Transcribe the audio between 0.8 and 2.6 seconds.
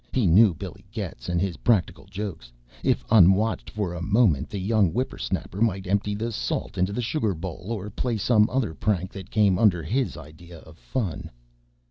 Getz and his practical jokes.